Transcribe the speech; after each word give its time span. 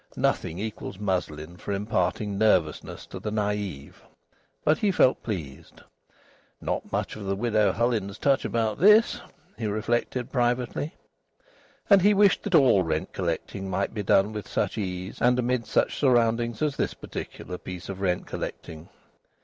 Nothing 0.17 0.57
equals 0.57 0.97
muslin 0.97 1.57
for 1.57 1.71
imparting 1.73 2.35
nervousness 2.35 3.05
to 3.05 3.19
the 3.19 3.31
naïve. 3.31 3.97
But 4.63 4.79
he 4.79 4.89
felt 4.91 5.21
pleased. 5.21 5.81
"Not 6.59 6.91
much 6.91 7.15
of 7.15 7.25
the 7.25 7.35
Widow 7.35 7.71
Hullins 7.71 8.17
touch 8.17 8.43
about 8.43 8.79
this!" 8.79 9.21
he 9.59 9.67
reflected 9.67 10.31
privately. 10.31 10.95
And 11.87 12.01
he 12.01 12.15
wished 12.15 12.41
that 12.41 12.55
all 12.55 12.81
rent 12.81 13.13
collecting 13.13 13.69
might 13.69 13.93
be 13.93 14.01
done 14.01 14.33
with 14.33 14.47
such 14.47 14.75
ease, 14.75 15.21
and 15.21 15.37
amid 15.37 15.67
such 15.67 15.95
surroundings, 15.99 16.63
as 16.63 16.77
this 16.77 16.95
particular 16.95 17.59
piece 17.59 17.87
of 17.87 18.01
rent 18.01 18.25
collecting. 18.25 18.89